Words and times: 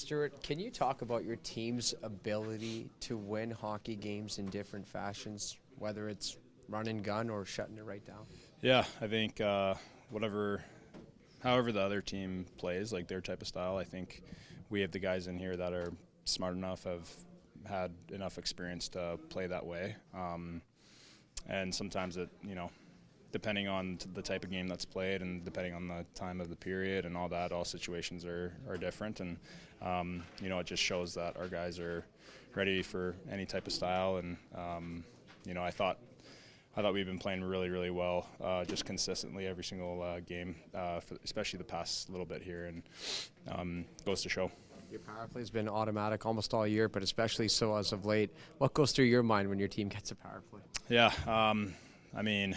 Stuart, 0.00 0.42
can 0.42 0.58
you 0.58 0.70
talk 0.70 1.02
about 1.02 1.24
your 1.24 1.36
team's 1.36 1.94
ability 2.02 2.88
to 3.00 3.18
win 3.18 3.50
hockey 3.50 3.96
games 3.96 4.38
in 4.38 4.46
different 4.46 4.88
fashions, 4.88 5.58
whether 5.78 6.08
it's 6.08 6.38
run 6.70 6.86
and 6.86 7.04
gun 7.04 7.28
or 7.28 7.44
shutting 7.44 7.76
it 7.76 7.84
right 7.84 8.04
down? 8.06 8.24
Yeah, 8.62 8.84
I 9.02 9.06
think 9.08 9.42
uh, 9.42 9.74
whatever, 10.08 10.64
however 11.42 11.70
the 11.70 11.82
other 11.82 12.00
team 12.00 12.46
plays, 12.56 12.94
like 12.94 13.08
their 13.08 13.20
type 13.20 13.42
of 13.42 13.48
style, 13.48 13.76
I 13.76 13.84
think 13.84 14.22
we 14.70 14.80
have 14.80 14.90
the 14.90 14.98
guys 14.98 15.26
in 15.26 15.38
here 15.38 15.56
that 15.58 15.74
are 15.74 15.92
smart 16.24 16.54
enough, 16.54 16.84
have 16.84 17.10
had 17.66 17.92
enough 18.10 18.38
experience 18.38 18.88
to 18.90 19.18
play 19.28 19.48
that 19.48 19.66
way. 19.66 19.96
Um, 20.14 20.62
and 21.46 21.74
sometimes 21.74 22.16
it, 22.16 22.30
you 22.42 22.54
know, 22.54 22.70
depending 23.32 23.68
on 23.68 23.98
the 24.14 24.22
type 24.22 24.44
of 24.44 24.50
game 24.50 24.68
that's 24.68 24.84
played 24.84 25.22
and 25.22 25.44
depending 25.44 25.74
on 25.74 25.88
the 25.88 26.04
time 26.14 26.40
of 26.40 26.48
the 26.50 26.56
period 26.56 27.04
and 27.04 27.16
all 27.16 27.28
that, 27.28 27.52
all 27.52 27.64
situations 27.64 28.24
are, 28.24 28.52
are 28.68 28.76
different. 28.76 29.20
And, 29.20 29.36
um, 29.82 30.22
you 30.42 30.48
know, 30.48 30.58
it 30.58 30.66
just 30.66 30.82
shows 30.82 31.14
that 31.14 31.36
our 31.36 31.48
guys 31.48 31.78
are 31.78 32.04
ready 32.54 32.82
for 32.82 33.14
any 33.30 33.46
type 33.46 33.66
of 33.66 33.72
style. 33.72 34.16
And, 34.16 34.36
um, 34.54 35.04
you 35.44 35.54
know, 35.54 35.62
I 35.62 35.70
thought 35.70 35.98
I 36.76 36.82
thought 36.82 36.94
we've 36.94 37.06
been 37.06 37.18
playing 37.18 37.42
really, 37.42 37.68
really 37.68 37.90
well, 37.90 38.28
uh, 38.42 38.64
just 38.64 38.84
consistently 38.84 39.46
every 39.46 39.64
single 39.64 40.02
uh, 40.02 40.20
game, 40.20 40.54
uh, 40.72 41.00
for, 41.00 41.16
especially 41.24 41.58
the 41.58 41.64
past 41.64 42.08
little 42.08 42.24
bit 42.24 42.42
here, 42.42 42.66
and 42.66 42.82
um, 43.50 43.84
goes 44.04 44.22
to 44.22 44.28
show. 44.28 44.52
Your 44.88 45.00
power 45.00 45.28
play 45.30 45.40
has 45.40 45.50
been 45.50 45.68
automatic 45.68 46.26
almost 46.26 46.54
all 46.54 46.66
year, 46.66 46.88
but 46.88 47.02
especially 47.02 47.48
so 47.48 47.76
as 47.76 47.92
of 47.92 48.06
late. 48.06 48.30
What 48.58 48.72
goes 48.72 48.92
through 48.92 49.06
your 49.06 49.22
mind 49.22 49.48
when 49.48 49.58
your 49.58 49.68
team 49.68 49.88
gets 49.88 50.10
a 50.12 50.14
power 50.14 50.42
play? 50.48 50.60
Yeah, 50.88 51.12
um, 51.26 51.74
I 52.16 52.22
mean, 52.22 52.56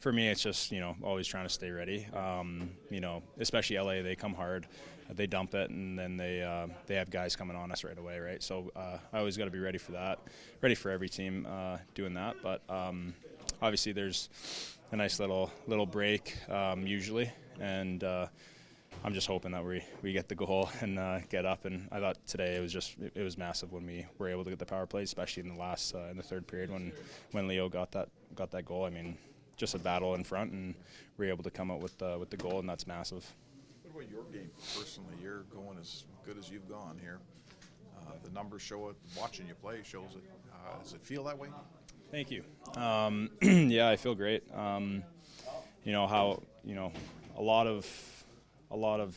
for 0.00 0.12
me, 0.12 0.28
it's 0.28 0.42
just 0.42 0.72
you 0.72 0.80
know 0.80 0.96
always 1.02 1.26
trying 1.26 1.46
to 1.46 1.52
stay 1.52 1.70
ready. 1.70 2.06
Um, 2.14 2.70
you 2.90 3.00
know, 3.00 3.22
especially 3.38 3.78
LA, 3.78 4.02
they 4.02 4.14
come 4.14 4.34
hard, 4.34 4.66
they 5.10 5.26
dump 5.26 5.54
it, 5.54 5.70
and 5.70 5.98
then 5.98 6.16
they 6.16 6.42
uh, 6.42 6.66
they 6.86 6.94
have 6.96 7.10
guys 7.10 7.36
coming 7.36 7.56
on 7.56 7.72
us 7.72 7.84
right 7.84 7.98
away, 7.98 8.18
right? 8.18 8.42
So 8.42 8.70
uh, 8.76 8.98
I 9.12 9.18
always 9.18 9.36
got 9.36 9.44
to 9.46 9.50
be 9.50 9.58
ready 9.58 9.78
for 9.78 9.92
that, 9.92 10.18
ready 10.60 10.74
for 10.74 10.90
every 10.90 11.08
team 11.08 11.46
uh, 11.50 11.78
doing 11.94 12.14
that. 12.14 12.36
But 12.42 12.62
um, 12.68 13.14
obviously, 13.62 13.92
there's 13.92 14.28
a 14.92 14.96
nice 14.96 15.20
little 15.20 15.50
little 15.66 15.86
break 15.86 16.36
um, 16.50 16.86
usually, 16.86 17.30
and 17.60 18.02
uh, 18.04 18.26
I'm 19.04 19.12
just 19.12 19.26
hoping 19.26 19.52
that 19.52 19.62
we, 19.62 19.82
we 20.02 20.12
get 20.12 20.28
the 20.28 20.34
goal 20.34 20.70
and 20.80 20.98
uh, 20.98 21.20
get 21.28 21.44
up. 21.44 21.66
And 21.66 21.88
I 21.92 22.00
thought 22.00 22.18
today 22.26 22.56
it 22.56 22.60
was 22.60 22.72
just 22.72 22.98
it, 22.98 23.12
it, 23.14 23.22
was 23.22 23.36
massive 23.36 23.72
when 23.72 23.86
we 23.86 24.06
were 24.18 24.28
able 24.28 24.44
to 24.44 24.50
get 24.50 24.58
the 24.58 24.66
power 24.66 24.86
play, 24.86 25.02
especially 25.02 25.42
in 25.42 25.48
the 25.48 25.60
last 25.60 25.94
uh, 25.94 26.08
in 26.10 26.16
the 26.16 26.22
third 26.22 26.46
period 26.46 26.70
when 26.70 26.92
when 27.32 27.48
Leo 27.48 27.68
got 27.68 27.92
that 27.92 28.08
got 28.34 28.50
that 28.52 28.64
goal. 28.64 28.84
I 28.84 28.90
mean, 28.90 29.18
just 29.56 29.74
a 29.74 29.78
battle 29.78 30.14
in 30.14 30.24
front, 30.24 30.52
and 30.52 30.74
we 31.18 31.26
are 31.26 31.30
able 31.30 31.44
to 31.44 31.50
come 31.50 31.70
up 31.70 31.80
with 31.80 32.00
uh, 32.02 32.16
with 32.18 32.30
the 32.30 32.36
goal, 32.36 32.58
and 32.60 32.68
that's 32.68 32.86
massive. 32.86 33.24
What 33.82 34.04
about 34.04 34.10
your 34.12 34.24
game 34.24 34.50
personally? 34.76 35.14
You're 35.22 35.44
going 35.54 35.78
as 35.80 36.04
good 36.24 36.38
as 36.38 36.50
you've 36.50 36.68
gone 36.68 36.98
here. 37.00 37.18
Uh, 37.98 38.12
the 38.22 38.30
numbers 38.30 38.62
show 38.62 38.88
it. 38.88 38.96
Watching 39.18 39.46
you 39.46 39.54
play 39.54 39.80
shows 39.84 40.16
it. 40.16 40.22
Uh, 40.52 40.82
does 40.82 40.94
it 40.94 41.02
feel 41.02 41.24
that 41.24 41.38
way? 41.38 41.48
Thank 42.10 42.30
you. 42.30 42.44
Um, 42.76 43.30
yeah, 43.42 43.88
I 43.88 43.96
feel 43.96 44.14
great. 44.14 44.42
Um, 44.54 45.02
you 45.84 45.92
know 45.92 46.06
how 46.06 46.42
you 46.64 46.74
know 46.74 46.92
a 47.36 47.42
lot 47.42 47.66
of 47.66 47.86
a 48.70 48.76
lot 48.76 49.00
of 49.00 49.16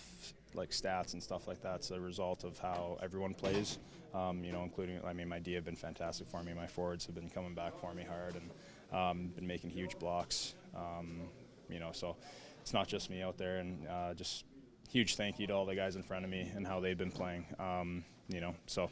like 0.53 0.71
stats 0.71 1.13
and 1.13 1.21
stuff 1.21 1.47
like 1.47 1.61
that's 1.61 1.91
a 1.91 1.99
result 1.99 2.43
of 2.43 2.57
how 2.59 2.97
everyone 3.01 3.33
plays. 3.33 3.79
Um, 4.13 4.43
you 4.43 4.51
know, 4.51 4.63
including 4.63 4.99
I 5.05 5.13
mean, 5.13 5.27
my 5.27 5.39
D 5.39 5.53
have 5.53 5.65
been 5.65 5.75
fantastic 5.75 6.27
for 6.27 6.41
me. 6.43 6.53
My 6.53 6.67
forwards 6.67 7.05
have 7.05 7.15
been 7.15 7.29
coming 7.29 7.53
back 7.53 7.77
for 7.79 7.93
me 7.93 8.03
hard, 8.03 8.35
and 8.35 8.49
um, 8.91 9.27
been 9.35 9.47
making 9.47 9.69
huge 9.69 9.97
blocks. 9.99 10.55
Um, 10.75 11.21
you 11.69 11.79
know, 11.79 11.91
so 11.91 12.15
it's 12.61 12.73
not 12.73 12.87
just 12.87 13.09
me 13.09 13.21
out 13.21 13.37
there, 13.37 13.57
and 13.57 13.87
uh, 13.87 14.13
just 14.13 14.45
huge 14.89 15.15
thank 15.15 15.39
you 15.39 15.47
to 15.47 15.53
all 15.53 15.65
the 15.65 15.75
guys 15.75 15.95
in 15.95 16.03
front 16.03 16.23
of 16.23 16.31
me 16.31 16.51
and 16.55 16.65
how 16.65 16.79
they've 16.79 16.97
been 16.97 17.11
playing. 17.11 17.45
Um, 17.59 18.03
you 18.29 18.41
know, 18.41 18.55
so 18.65 18.89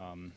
um, 0.00 0.32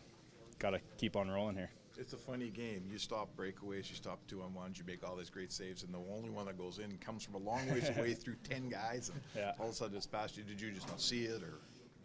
got 0.59 0.71
to 0.71 0.79
keep 0.97 1.15
on 1.15 1.29
rolling 1.29 1.55
here. 1.55 1.69
It's 1.97 2.13
a 2.13 2.17
funny 2.17 2.49
game. 2.49 2.85
You 2.89 2.97
stop 2.97 3.29
breakaways, 3.37 3.89
you 3.89 3.95
stop 3.95 4.19
two 4.27 4.41
on 4.41 4.53
ones, 4.53 4.79
you 4.79 4.83
make 4.85 5.07
all 5.07 5.15
these 5.15 5.29
great 5.29 5.51
saves, 5.51 5.83
and 5.83 5.93
the 5.93 5.99
only 6.15 6.31
one 6.31 6.47
that 6.47 6.57
goes 6.57 6.79
in 6.79 6.97
comes 6.97 7.23
from 7.23 7.35
a 7.35 7.37
long 7.37 7.69
ways 7.69 7.89
away 7.97 8.13
through 8.13 8.35
ten 8.43 8.67
guys, 8.67 9.09
and 9.09 9.21
yeah. 9.35 9.51
all 9.59 9.67
of 9.67 9.73
a 9.73 9.75
sudden 9.75 9.95
it's 9.95 10.07
past 10.07 10.35
you. 10.35 10.43
Did 10.43 10.59
you 10.59 10.71
just 10.71 10.87
not 10.87 10.99
see 10.99 11.25
it, 11.25 11.43
or? 11.43 11.59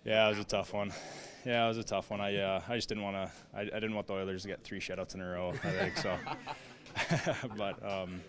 Yeah, 0.05 0.27
it 0.27 0.31
was 0.31 0.39
a 0.39 0.45
tough 0.45 0.75
one. 0.75 0.93
Yeah, 1.45 1.65
it 1.65 1.69
was 1.69 1.79
a 1.79 1.85
tough 1.85 2.11
one. 2.11 2.21
I 2.21 2.37
uh, 2.37 2.63
I 2.69 2.77
just 2.77 2.89
didn't 2.89 3.05
want 3.05 3.17
to. 3.17 3.33
I, 3.57 3.63
I, 3.63 3.65
didn't 3.65 3.95
want 3.95 4.07
the 4.07 4.15
Oilers 4.15 4.43
to 4.43 4.49
get 4.49 4.63
three 4.63 4.81
shutouts 4.81 5.15
in 5.15 5.21
a 5.21 5.27
row. 5.27 5.55
I 5.65 5.71
think 5.71 5.97
so. 5.97 6.17
but 7.57 7.85
um, 7.85 8.21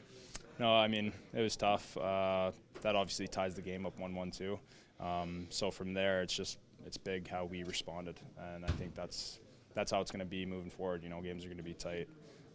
no, 0.59 0.73
I 0.73 0.87
mean 0.87 1.11
it 1.33 1.41
was 1.41 1.55
tough. 1.55 1.97
Uh, 1.97 2.51
that 2.81 2.95
obviously 2.95 3.27
ties 3.27 3.55
the 3.55 3.61
game 3.61 3.85
up 3.85 3.99
one-one 3.99 4.31
too. 4.31 4.59
Um, 4.99 5.47
so 5.49 5.71
from 5.71 5.93
there, 5.93 6.21
it's 6.21 6.33
just 6.33 6.59
it's 6.85 6.97
big 6.97 7.27
how 7.27 7.45
we 7.45 7.63
responded, 7.63 8.19
and 8.53 8.65
I 8.65 8.69
think 8.69 8.95
that's 8.95 9.39
that's 9.73 9.91
how 9.91 10.01
it's 10.01 10.11
going 10.11 10.19
to 10.19 10.25
be 10.25 10.45
moving 10.45 10.69
forward. 10.69 11.03
You 11.03 11.09
know, 11.09 11.21
games 11.21 11.45
are 11.45 11.47
going 11.47 11.57
to 11.57 11.63
be 11.63 11.73
tight. 11.73 12.07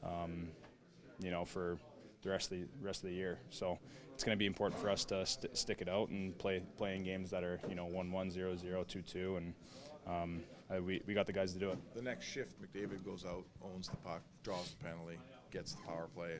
Um, 0.02 0.48
you 1.20 1.30
know, 1.30 1.44
for 1.44 1.78
the 2.22 2.30
rest 2.30 2.52
of 2.52 2.58
the 2.58 2.66
rest 2.82 3.02
of 3.02 3.10
the 3.10 3.14
year. 3.14 3.38
So 3.50 3.78
it's 4.12 4.24
going 4.24 4.36
to 4.36 4.38
be 4.38 4.46
important 4.46 4.80
for 4.80 4.90
us 4.90 5.04
to 5.06 5.24
st- 5.24 5.56
stick 5.56 5.80
it 5.80 5.88
out 5.88 6.08
and 6.08 6.36
play 6.38 6.62
playing 6.76 7.04
games 7.04 7.30
that 7.30 7.44
are 7.44 7.60
you 7.68 7.74
know 7.74 7.86
one 7.86 8.10
one 8.12 8.30
zero 8.30 8.56
zero 8.56 8.84
two 8.84 9.02
two 9.02 9.36
and. 9.36 9.54
Um, 10.06 10.42
I, 10.70 10.80
we, 10.80 11.02
we 11.06 11.14
got 11.14 11.26
the 11.26 11.32
guys 11.32 11.52
to 11.52 11.58
do 11.58 11.70
it. 11.70 11.78
The 11.94 12.02
next 12.02 12.26
shift, 12.26 12.54
McDavid 12.60 13.04
goes 13.04 13.24
out, 13.24 13.44
owns 13.62 13.88
the 13.88 13.96
puck, 13.96 14.22
draws 14.42 14.70
the 14.70 14.84
penalty, 14.84 15.18
gets 15.54 15.72
the 15.72 15.82
power 15.82 16.08
play. 16.14 16.38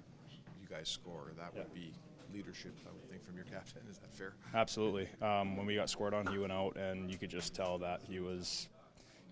You 0.60 0.68
guys 0.68 0.88
score. 0.88 1.32
That 1.38 1.52
yeah. 1.54 1.60
would 1.60 1.72
be 1.72 1.92
leadership, 2.34 2.74
I 2.86 2.90
would 2.92 3.08
think, 3.08 3.24
from 3.24 3.36
your 3.36 3.44
captain. 3.44 3.82
Is 3.90 3.98
that 3.98 4.12
fair? 4.12 4.34
Absolutely. 4.54 5.08
Um, 5.22 5.56
when 5.56 5.66
we 5.66 5.76
got 5.76 5.88
scored 5.88 6.12
on, 6.12 6.26
he 6.26 6.36
went 6.36 6.52
out, 6.52 6.76
and 6.76 7.10
you 7.10 7.16
could 7.16 7.30
just 7.30 7.54
tell 7.54 7.78
that 7.78 8.02
he 8.02 8.18
was 8.18 8.68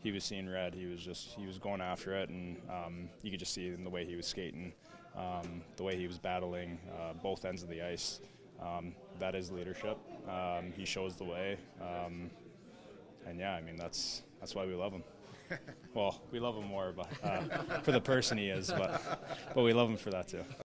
he 0.03 0.12
was 0.12 0.25
seeing 0.25 0.48
red. 0.48 0.75
He 0.75 0.87
was 0.87 1.00
just 1.00 1.34
he 1.34 1.47
was 1.47 1.59
going 1.59 1.81
after 1.81 2.15
it, 2.15 2.28
and 2.28 2.56
um, 2.70 3.09
you 3.22 3.31
could 3.31 3.41
just 3.41 3.53
see 3.53 3.69
in 3.69 3.84
the 3.84 3.91
way 3.91 4.04
he 4.04 4.16
was 4.16 4.26
skating, 4.26 4.72
um, 5.16 5.62
the 5.76 5.82
way 5.82 5.97
he 5.97 6.06
was 6.06 6.19
battling 6.19 6.78
uh, 6.99 7.12
both 7.22 7.44
ends 7.44 7.62
of 7.62 7.69
the 7.69 7.82
ice. 7.82 8.20
Um, 8.60 8.94
that 9.19 9.34
is 9.34 9.50
leadership. 9.50 9.99
Um, 10.28 10.72
he 10.76 10.84
shows 10.84 11.16
the 11.16 11.25
way, 11.25 11.56
um, 11.81 12.31
and 13.26 13.38
yeah, 13.38 13.54
I 13.54 13.60
mean 13.60 13.76
that's 13.76 14.22
that's 14.38 14.54
why 14.54 14.64
we 14.64 14.75
love 14.75 14.93
him. 14.93 15.03
Well, 15.94 16.22
we 16.30 16.41
love 16.41 16.56
him 16.56 16.66
more, 16.66 16.92
but 16.97 17.08
uh, 17.22 17.41
for 17.82 17.92
the 17.92 18.00
person 18.00 18.38
he 18.38 18.48
is, 18.48 18.69
but 18.69 19.03
but 19.54 19.62
we 19.62 19.72
love 19.72 19.88
him 19.91 19.97
for 19.97 20.10
that 20.10 20.28
too. 20.28 20.44